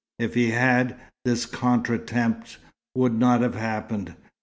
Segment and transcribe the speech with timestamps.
[0.17, 2.57] If he had, this contretemps
[2.95, 4.15] would not have happened.